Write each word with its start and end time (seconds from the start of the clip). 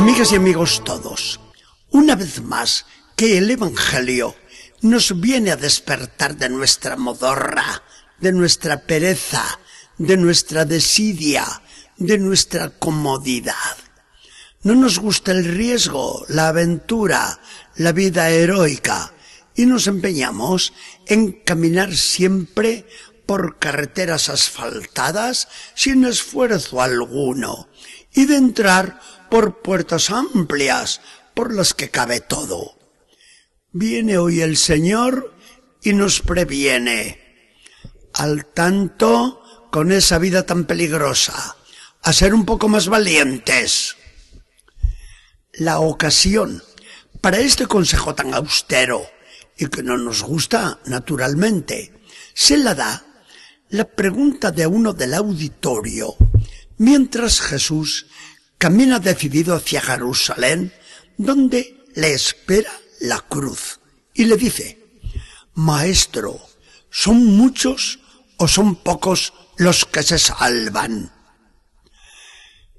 Amigas 0.00 0.32
y 0.32 0.36
amigos 0.36 0.82
todos, 0.82 1.40
una 1.90 2.16
vez 2.16 2.40
más 2.40 2.86
que 3.16 3.36
el 3.36 3.50
Evangelio 3.50 4.34
nos 4.80 5.20
viene 5.20 5.50
a 5.50 5.56
despertar 5.56 6.38
de 6.38 6.48
nuestra 6.48 6.96
modorra, 6.96 7.82
de 8.18 8.32
nuestra 8.32 8.80
pereza, 8.80 9.44
de 9.98 10.16
nuestra 10.16 10.64
desidia, 10.64 11.44
de 11.98 12.16
nuestra 12.16 12.70
comodidad. 12.70 13.76
No 14.62 14.74
nos 14.74 14.98
gusta 14.98 15.32
el 15.32 15.44
riesgo, 15.44 16.24
la 16.28 16.48
aventura, 16.48 17.38
la 17.76 17.92
vida 17.92 18.30
heroica, 18.30 19.12
y 19.54 19.66
nos 19.66 19.86
empeñamos 19.86 20.72
en 21.08 21.30
caminar 21.44 21.94
siempre 21.94 22.86
por 23.26 23.58
carreteras 23.58 24.30
asfaltadas 24.30 25.48
sin 25.74 26.06
esfuerzo 26.06 26.80
alguno, 26.80 27.68
y 28.14 28.24
de 28.24 28.36
entrar 28.36 28.98
por 29.30 29.62
puertas 29.62 30.10
amplias 30.10 31.00
por 31.34 31.54
las 31.54 31.72
que 31.72 31.90
cabe 31.90 32.20
todo. 32.20 32.76
Viene 33.72 34.18
hoy 34.18 34.40
el 34.40 34.56
Señor 34.56 35.34
y 35.82 35.92
nos 35.92 36.20
previene. 36.20 37.18
Al 38.12 38.44
tanto 38.46 39.68
con 39.70 39.92
esa 39.92 40.18
vida 40.18 40.44
tan 40.44 40.64
peligrosa, 40.64 41.56
a 42.02 42.12
ser 42.12 42.34
un 42.34 42.44
poco 42.44 42.68
más 42.68 42.88
valientes. 42.88 43.96
La 45.52 45.80
ocasión 45.80 46.62
para 47.20 47.38
este 47.38 47.66
consejo 47.66 48.14
tan 48.14 48.34
austero 48.34 49.06
y 49.56 49.66
que 49.66 49.82
no 49.82 49.98
nos 49.98 50.22
gusta 50.22 50.80
naturalmente, 50.86 51.92
se 52.34 52.56
la 52.56 52.74
da 52.74 53.04
la 53.68 53.84
pregunta 53.84 54.50
de 54.50 54.66
uno 54.66 54.92
del 54.92 55.14
auditorio 55.14 56.16
mientras 56.78 57.40
Jesús 57.40 58.06
camina 58.60 58.98
decidido 58.98 59.54
hacia 59.54 59.80
Jerusalén, 59.80 60.70
donde 61.16 61.82
le 61.94 62.12
espera 62.12 62.70
la 63.00 63.20
cruz, 63.20 63.80
y 64.12 64.26
le 64.26 64.36
dice, 64.36 64.78
Maestro, 65.54 66.38
¿son 66.90 67.24
muchos 67.24 68.00
o 68.36 68.46
son 68.46 68.76
pocos 68.76 69.32
los 69.56 69.86
que 69.86 70.02
se 70.02 70.18
salvan? 70.18 71.10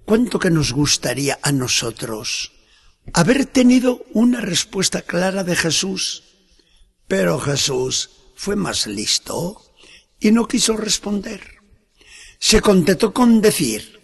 ¿Cuánto 0.05 0.37
que 0.37 0.51
nos 0.51 0.71
gustaría 0.71 1.39
a 1.41 1.51
nosotros 1.51 2.51
haber 3.13 3.47
tenido 3.47 4.05
una 4.13 4.39
respuesta 4.39 5.01
clara 5.01 5.43
de 5.43 5.55
Jesús? 5.55 6.21
Pero 7.07 7.39
Jesús 7.39 8.11
fue 8.35 8.55
más 8.55 8.85
listo 8.85 9.73
y 10.19 10.29
no 10.29 10.47
quiso 10.47 10.77
responder. 10.77 11.55
Se 12.37 12.61
contentó 12.61 13.11
con 13.11 13.41
decir, 13.41 14.00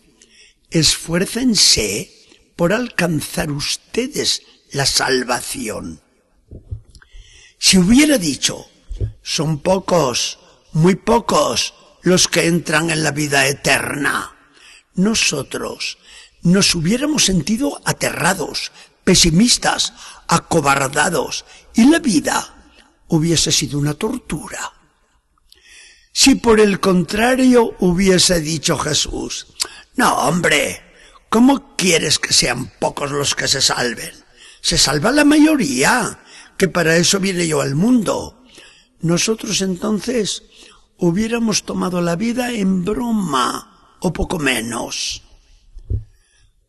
esfuércense 0.79 2.11
por 2.55 2.73
alcanzar 2.73 3.51
ustedes 3.51 4.41
la 4.71 4.85
salvación. 4.85 6.01
Si 7.59 7.77
hubiera 7.77 8.17
dicho, 8.17 8.65
son 9.21 9.59
pocos, 9.59 10.39
muy 10.73 10.95
pocos 10.95 11.73
los 12.01 12.27
que 12.27 12.47
entran 12.47 12.89
en 12.89 13.03
la 13.03 13.11
vida 13.11 13.47
eterna, 13.47 14.35
nosotros 14.95 15.97
nos 16.41 16.73
hubiéramos 16.75 17.25
sentido 17.25 17.81
aterrados, 17.85 18.71
pesimistas, 19.03 19.93
acobardados, 20.27 21.45
y 21.75 21.89
la 21.89 21.99
vida 21.99 22.73
hubiese 23.07 23.51
sido 23.51 23.79
una 23.79 23.93
tortura. 23.93 24.73
Si 26.11 26.35
por 26.35 26.59
el 26.59 26.79
contrario 26.79 27.75
hubiese 27.79 28.39
dicho 28.39 28.77
Jesús, 28.77 29.47
no, 29.97 30.13
hombre, 30.13 30.81
¿cómo 31.27 31.75
quieres 31.75 32.19
que 32.19 32.31
sean 32.31 32.71
pocos 32.79 33.11
los 33.11 33.33
que 33.33 33.47
se 33.47 33.61
salven? 33.61 34.13
Se 34.61 34.77
salva 34.77 35.11
la 35.11 35.25
mayoría, 35.25 36.19
que 36.55 36.69
para 36.69 36.97
eso 36.97 37.19
viene 37.19 37.47
yo 37.47 37.61
al 37.61 37.73
mundo. 37.73 38.43
Nosotros 39.01 39.61
entonces 39.61 40.43
hubiéramos 40.97 41.63
tomado 41.63 42.01
la 42.01 42.15
vida 42.15 42.51
en 42.51 42.85
broma, 42.85 43.97
o 43.99 44.13
poco 44.13 44.37
menos. 44.37 45.23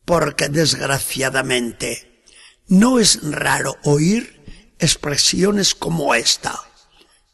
Porque 0.07 0.49
desgraciadamente 0.49 2.25
no 2.67 2.99
es 2.99 3.21
raro 3.23 3.77
oír 3.85 4.43
expresiones 4.79 5.75
como 5.75 6.15
esta. 6.15 6.59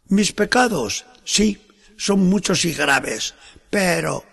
Mis 0.09 0.33
pecados, 0.33 1.07
sí, 1.25 1.65
son 1.97 2.29
muchos 2.29 2.65
y 2.65 2.73
graves, 2.73 3.35
pero 3.71 4.25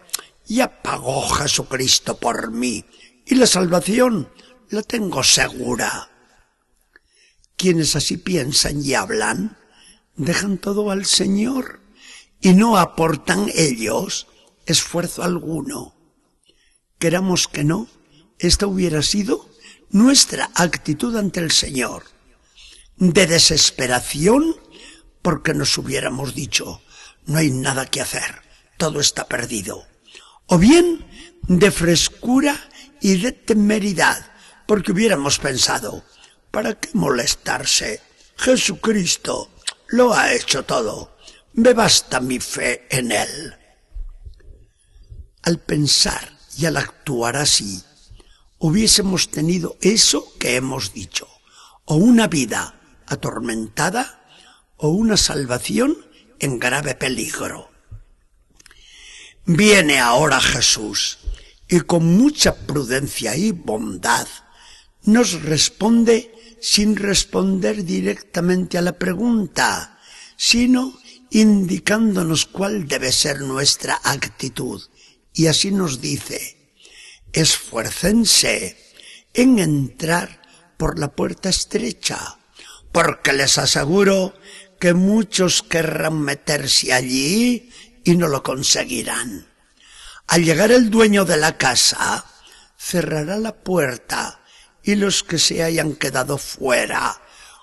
ya 0.55 0.81
pagó 0.81 1.29
Jesucristo 1.29 2.17
por 2.17 2.51
mí 2.51 2.83
y 3.25 3.35
la 3.35 3.47
salvación 3.47 4.29
la 4.69 4.83
tengo 4.83 5.23
segura. 5.23 6.11
Quienes 7.55 7.95
así 7.95 8.17
piensan 8.17 8.83
y 8.83 8.93
hablan, 8.93 9.57
dejan 10.17 10.57
todo 10.57 10.91
al 10.91 11.05
Señor 11.05 11.79
y 12.41 12.51
no 12.51 12.77
aportan 12.77 13.49
ellos 13.55 14.27
esfuerzo 14.65 15.23
alguno. 15.23 15.95
Queramos 16.99 17.47
que 17.47 17.63
no, 17.63 17.87
esta 18.37 18.67
hubiera 18.67 19.01
sido 19.03 19.49
nuestra 19.89 20.51
actitud 20.55 21.15
ante 21.15 21.39
el 21.39 21.51
Señor, 21.51 22.03
de 22.97 23.25
desesperación 23.25 24.57
porque 25.21 25.53
nos 25.53 25.77
hubiéramos 25.77 26.35
dicho, 26.35 26.81
no 27.25 27.37
hay 27.37 27.51
nada 27.51 27.85
que 27.85 28.01
hacer, 28.01 28.41
todo 28.77 28.99
está 28.99 29.27
perdido 29.27 29.90
o 30.47 30.57
bien 30.57 31.05
de 31.43 31.71
frescura 31.71 32.59
y 33.01 33.17
de 33.17 33.31
temeridad, 33.31 34.31
porque 34.67 34.91
hubiéramos 34.91 35.39
pensado, 35.39 36.03
¿para 36.51 36.75
qué 36.75 36.89
molestarse? 36.93 38.01
Jesucristo 38.37 39.49
lo 39.87 40.13
ha 40.13 40.33
hecho 40.33 40.63
todo, 40.63 41.17
me 41.53 41.73
basta 41.73 42.19
mi 42.19 42.39
fe 42.39 42.87
en 42.89 43.11
Él. 43.11 43.55
Al 45.43 45.59
pensar 45.59 46.37
y 46.57 46.65
al 46.65 46.77
actuar 46.77 47.35
así, 47.35 47.83
hubiésemos 48.59 49.29
tenido 49.29 49.77
eso 49.81 50.33
que 50.37 50.55
hemos 50.55 50.93
dicho, 50.93 51.27
o 51.85 51.95
una 51.95 52.27
vida 52.27 52.79
atormentada, 53.07 54.23
o 54.77 54.89
una 54.89 55.17
salvación 55.17 55.97
en 56.39 56.59
grave 56.59 56.95
peligro. 56.95 57.70
Viene 59.45 59.99
ahora 59.99 60.39
Jesús 60.39 61.17
y 61.67 61.81
con 61.81 62.05
mucha 62.05 62.55
prudencia 62.55 63.35
y 63.35 63.51
bondad 63.51 64.27
nos 65.03 65.41
responde 65.41 66.31
sin 66.61 66.95
responder 66.95 67.83
directamente 67.83 68.77
a 68.77 68.81
la 68.83 68.99
pregunta, 68.99 69.99
sino 70.37 70.99
indicándonos 71.31 72.45
cuál 72.45 72.87
debe 72.87 73.11
ser 73.11 73.41
nuestra 73.41 73.99
actitud. 74.03 74.81
Y 75.33 75.47
así 75.47 75.71
nos 75.71 76.01
dice, 76.01 76.75
esfuércense 77.33 78.77
en 79.33 79.57
entrar 79.57 80.41
por 80.77 80.99
la 80.99 81.15
puerta 81.15 81.49
estrecha, 81.49 82.37
porque 82.91 83.33
les 83.33 83.57
aseguro 83.57 84.35
que 84.79 84.93
muchos 84.93 85.63
querrán 85.63 86.19
meterse 86.19 86.93
allí 86.93 87.71
y 88.03 88.15
no 88.15 88.27
lo 88.27 88.43
conseguirán. 88.43 89.47
Al 90.27 90.43
llegar 90.43 90.71
el 90.71 90.89
dueño 90.89 91.25
de 91.25 91.37
la 91.37 91.57
casa, 91.57 92.25
cerrará 92.77 93.37
la 93.37 93.63
puerta 93.63 94.41
y 94.83 94.95
los 94.95 95.23
que 95.23 95.37
se 95.37 95.63
hayan 95.63 95.93
quedado 95.95 96.37
fuera 96.37 97.21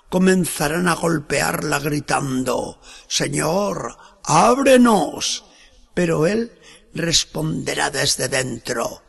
comenzarán 0.09 0.87
a 0.87 0.95
golpearla 0.95 1.79
gritando, 1.79 2.81
Señor, 3.07 3.97
ábrenos. 4.23 5.45
Pero 5.93 6.27
él 6.27 6.51
responderá 6.93 7.91
desde 7.91 8.27
dentro, 8.27 9.03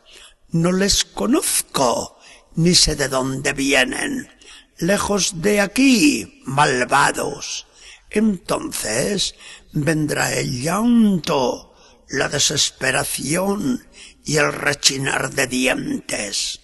no 0.49 0.71
les 0.71 1.03
conozco, 1.03 2.19
ni 2.55 2.75
sé 2.75 2.95
de 2.95 3.07
dónde 3.07 3.53
vienen. 3.53 4.29
Lejos 4.77 5.41
de 5.41 5.61
aquí, 5.61 6.41
malvados. 6.45 7.67
Entonces 8.11 9.35
vendrá 9.71 10.33
el 10.33 10.61
llanto, 10.61 11.73
la 12.09 12.27
desesperación 12.27 13.87
y 14.25 14.35
el 14.35 14.51
rechinar 14.51 15.33
de 15.33 15.47
dientes. 15.47 16.59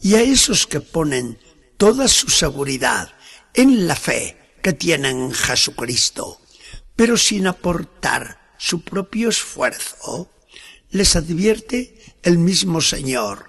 Y 0.00 0.14
a 0.14 0.22
esos 0.22 0.66
que 0.66 0.80
ponen 0.80 1.38
toda 1.78 2.06
su 2.06 2.28
seguridad 2.28 3.10
en 3.54 3.88
la 3.88 3.96
fe 3.96 4.36
que 4.62 4.74
tienen 4.74 5.18
en 5.22 5.32
Jesucristo, 5.32 6.40
pero 6.94 7.16
sin 7.16 7.46
aportar 7.46 8.54
su 8.58 8.82
propio 8.82 9.30
esfuerzo, 9.30 10.30
les 10.90 11.16
advierte 11.16 12.16
el 12.22 12.38
mismo 12.38 12.80
Señor. 12.82 13.47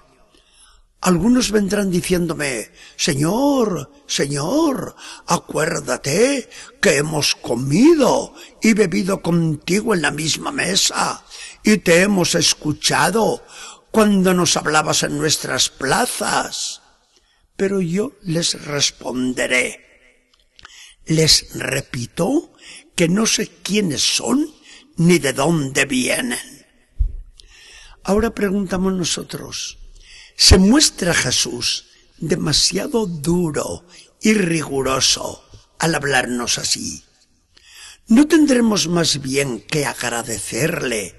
Algunos 1.02 1.50
vendrán 1.50 1.90
diciéndome, 1.90 2.70
Señor, 2.96 3.90
Señor, 4.06 4.96
acuérdate 5.26 6.50
que 6.82 6.98
hemos 6.98 7.34
comido 7.34 8.34
y 8.60 8.74
bebido 8.74 9.22
contigo 9.22 9.94
en 9.94 10.02
la 10.02 10.10
misma 10.10 10.52
mesa 10.52 11.24
y 11.64 11.78
te 11.78 12.02
hemos 12.02 12.34
escuchado 12.34 13.42
cuando 13.90 14.34
nos 14.34 14.58
hablabas 14.58 15.02
en 15.02 15.16
nuestras 15.16 15.70
plazas. 15.70 16.82
Pero 17.56 17.80
yo 17.80 18.12
les 18.22 18.62
responderé. 18.66 20.30
Les 21.06 21.54
repito 21.54 22.52
que 22.94 23.08
no 23.08 23.24
sé 23.24 23.48
quiénes 23.62 24.02
son 24.02 24.46
ni 24.96 25.18
de 25.18 25.32
dónde 25.32 25.86
vienen. 25.86 26.66
Ahora 28.04 28.34
preguntamos 28.34 28.92
nosotros, 28.92 29.79
¿se 30.40 30.56
muestra 30.56 31.12
Jesús 31.12 31.84
demasiado 32.16 33.04
duro 33.04 33.84
y 34.22 34.32
riguroso 34.32 35.44
al 35.78 35.94
hablarnos 35.94 36.56
así? 36.56 37.04
¿No 38.06 38.26
tendremos 38.26 38.88
más 38.88 39.20
bien 39.20 39.60
que 39.60 39.84
agradecerle 39.84 41.14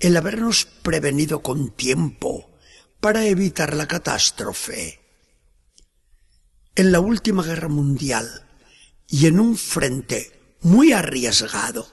el 0.00 0.16
habernos 0.16 0.64
prevenido 0.64 1.42
con 1.42 1.70
tiempo 1.70 2.58
para 2.98 3.26
evitar 3.26 3.76
la 3.76 3.86
catástrofe? 3.86 5.00
En 6.76 6.92
la 6.92 7.00
última 7.00 7.42
guerra 7.42 7.68
mundial 7.68 8.48
y 9.06 9.26
en 9.26 9.38
un 9.38 9.58
frente 9.58 10.56
muy 10.62 10.92
arriesgado, 10.92 11.92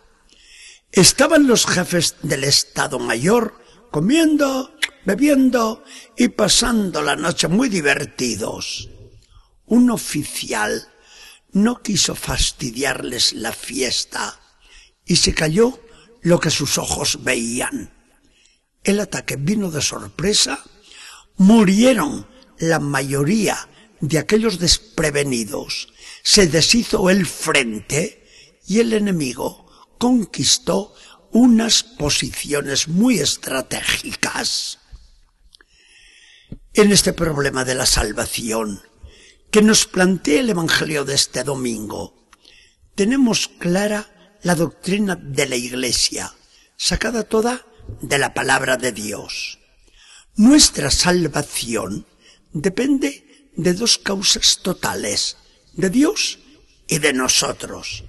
estaban 0.93 1.45
los 1.45 1.65
jefes 1.65 2.15
del 2.21 2.45
Estado 2.45 2.99
Mayor 2.99 3.61
comiendo, 3.91 4.72
bebiendo 5.05 5.83
y 6.17 6.29
pasando 6.29 7.01
la 7.01 7.15
noche 7.15 7.47
muy 7.47 7.69
divertidos. 7.69 8.89
Un 9.65 9.91
oficial 9.91 10.87
no 11.51 11.81
quiso 11.81 12.15
fastidiarles 12.15 13.33
la 13.33 13.51
fiesta 13.51 14.39
y 15.05 15.17
se 15.17 15.33
cayó 15.33 15.79
lo 16.21 16.39
que 16.39 16.49
sus 16.49 16.77
ojos 16.77 17.23
veían. 17.23 17.93
El 18.83 18.99
ataque 18.99 19.35
vino 19.35 19.71
de 19.71 19.81
sorpresa, 19.81 20.63
murieron 21.37 22.27
la 22.57 22.79
mayoría 22.79 23.69
de 24.01 24.19
aquellos 24.19 24.59
desprevenidos, 24.59 25.89
se 26.23 26.47
deshizo 26.47 27.09
el 27.09 27.25
frente 27.25 28.27
y 28.67 28.79
el 28.79 28.93
enemigo 28.93 29.65
conquistó 29.97 30.93
unas 31.31 31.83
posiciones 31.83 32.87
muy 32.87 33.19
estratégicas. 33.19 34.79
En 36.75 36.91
este 36.91 37.13
problema 37.13 37.65
de 37.65 37.75
la 37.75 37.85
salvación 37.85 38.81
que 39.51 39.61
nos 39.61 39.85
plantea 39.85 40.39
el 40.39 40.49
Evangelio 40.49 41.05
de 41.05 41.13
este 41.13 41.43
domingo, 41.43 42.31
tenemos 42.95 43.47
clara 43.47 44.39
la 44.41 44.55
doctrina 44.55 45.15
de 45.15 45.45
la 45.45 45.55
Iglesia, 45.55 46.33
sacada 46.75 47.25
toda 47.25 47.63
de 48.01 48.17
la 48.17 48.33
palabra 48.33 48.75
de 48.77 48.91
Dios. 48.91 49.59
Nuestra 50.35 50.89
salvación 50.89 52.07
depende 52.53 53.51
de 53.55 53.73
dos 53.75 53.99
causas 53.99 54.57
totales, 54.63 55.37
de 55.73 55.91
Dios 55.91 56.39
y 56.87 56.97
de 56.97 57.13
nosotros. 57.13 58.03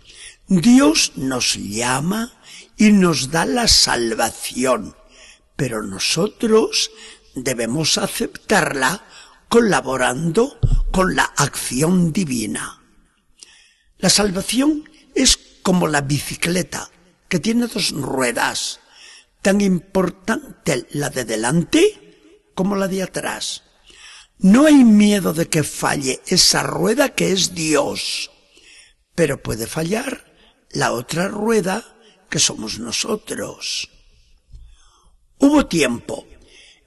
Dios 0.49 1.12
nos 1.16 1.56
llama 1.56 2.32
y 2.78 2.93
nos 2.93 3.31
da 3.31 3.44
la 3.44 3.69
salvación, 3.69 4.96
pero 5.55 5.82
nosotros 5.82 6.90
debemos 7.34 7.98
aceptarla 7.98 9.04
colaborando 9.48 10.58
con 10.90 11.14
la 11.14 11.25
acción 11.25 12.12
divina. 12.12 12.82
La 13.98 14.10
salvación 14.10 14.88
es 15.14 15.38
como 15.62 15.86
la 15.88 16.02
bicicleta, 16.02 16.90
que 17.28 17.40
tiene 17.40 17.66
dos 17.66 17.90
ruedas, 17.90 18.81
tan 19.42 19.60
importante 19.60 20.86
la 20.90 21.10
de 21.10 21.25
delante 21.25 22.50
como 22.54 22.76
la 22.76 22.88
de 22.88 23.02
atrás. 23.02 23.62
No 24.38 24.66
hay 24.66 24.84
miedo 24.84 25.32
de 25.32 25.48
que 25.48 25.62
falle 25.62 26.20
esa 26.26 26.62
rueda 26.62 27.10
que 27.10 27.32
es 27.32 27.54
Dios, 27.54 28.30
pero 29.14 29.42
puede 29.42 29.66
fallar 29.66 30.32
la 30.70 30.92
otra 30.92 31.28
rueda 31.28 31.96
que 32.28 32.38
somos 32.38 32.78
nosotros. 32.78 33.88
Hubo 35.38 35.66
tiempo 35.66 36.26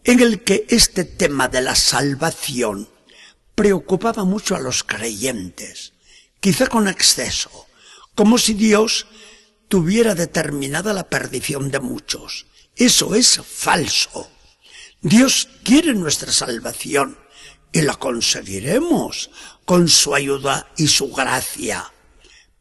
en 0.07 0.21
el 0.21 0.41
que 0.41 0.65
este 0.69 1.03
tema 1.03 1.49
de 1.49 1.61
la 1.61 1.75
salvación 1.75 2.87
preocupaba 3.55 4.23
mucho 4.23 4.55
a 4.55 4.59
los 4.59 4.85
creyentes, 4.85 5.91
quizá 6.39 6.67
con 6.67 6.87
exceso, 6.87 7.67
como 8.15 8.37
si 8.37 8.53
Dios 8.53 9.07
tuviera 9.67 10.15
determinada 10.15 10.93
la 10.93 11.09
perdición 11.09 11.71
de 11.71 11.81
muchos. 11.81 12.45
Eso 12.77 13.15
es 13.15 13.41
falso. 13.45 14.31
Dios 15.01 15.49
quiere 15.65 15.93
nuestra 15.93 16.31
salvación 16.31 17.17
y 17.73 17.81
la 17.81 17.95
conseguiremos 17.95 19.29
con 19.65 19.89
su 19.89 20.15
ayuda 20.15 20.71
y 20.77 20.87
su 20.87 21.11
gracia. 21.11 21.91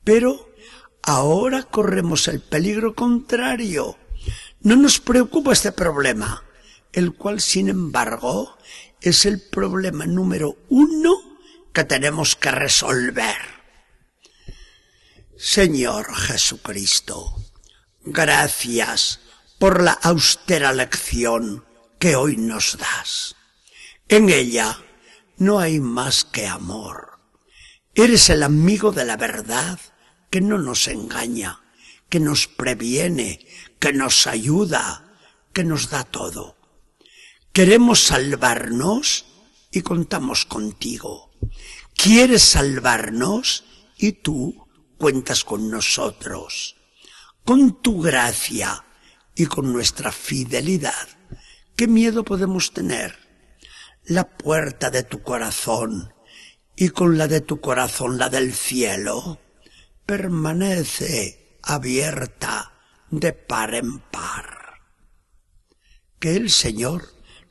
Pero 0.03 0.51
ahora 1.01 1.63
corremos 1.63 2.27
el 2.27 2.41
peligro 2.41 2.97
contrario. 2.97 3.97
No 4.63 4.75
nos 4.75 4.99
preocupa 4.99 5.53
este 5.53 5.71
problema, 5.71 6.43
el 6.97 7.13
cual, 7.13 7.43
sin 7.43 7.69
embargo, 7.69 8.57
es 9.03 9.27
el 9.27 9.39
problema 9.39 10.07
número 10.07 10.57
uno 10.71 11.15
que 11.75 11.85
tenemos 11.85 12.37
que 12.37 12.51
resolver. 12.51 13.37
Señor 15.37 16.15
Jesucristo, 16.15 17.37
gracias 18.03 19.21
por 19.59 19.83
la 19.83 19.93
austera 19.93 20.73
lección 20.73 21.67
que 21.99 22.17
hoy 22.17 22.39
nos 22.39 22.79
das. 22.79 23.37
En 24.09 24.31
ella 24.31 24.79
no 25.37 25.59
hay 25.59 25.81
más 25.81 26.25
que 26.25 26.47
amor. 26.47 27.21
Eres 27.95 28.31
el 28.31 28.43
amigo 28.43 28.91
de 28.91 29.05
la 29.05 29.19
verdad 29.19 29.79
que 30.31 30.41
no 30.41 30.57
nos 30.57 30.89
engaña, 30.89 31.61
que 32.09 32.21
nos 32.21 32.47
previene, 32.47 33.47
que 33.79 33.93
nos 33.93 34.27
ayuda, 34.27 35.13
que 35.53 35.63
nos 35.63 35.91
da 35.91 36.05
todo. 36.05 36.56
Queremos 37.57 38.05
salvarnos 38.05 39.25
y 39.71 39.81
contamos 39.81 40.45
contigo. 40.45 41.31
Quieres 41.95 42.43
salvarnos 42.43 43.65
y 43.97 44.13
tú 44.13 44.69
cuentas 44.99 45.43
con 45.43 45.71
nosotros. 45.71 46.77
Con 47.47 47.81
tu 47.81 48.03
gracia 48.03 48.85
y 49.35 49.47
con 49.47 49.73
nuestra 49.73 50.13
fidelidad, 50.13 51.09
¿qué 51.77 51.87
miedo 51.87 52.27
podemos 52.27 52.75
tener? 52.75 53.17
La 54.05 54.37
puerta 54.37 54.91
de 54.91 55.03
tu 55.03 55.23
corazón 55.23 56.13
y 56.77 56.91
con 56.91 57.17
la 57.17 57.27
de 57.27 57.41
tu 57.41 57.63
corazón 57.63 58.19
la 58.19 58.29
del 58.29 58.53
cielo 58.53 59.41
permanece 60.05 61.59
abierta 61.63 62.75
de 63.11 63.33
par 63.33 63.75
en 63.75 64.01
par. 64.01 64.83
Que 66.19 66.37
el 66.37 66.51
Señor 66.51 67.16